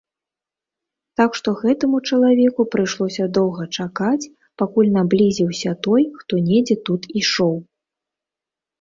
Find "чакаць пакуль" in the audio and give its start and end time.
3.77-4.93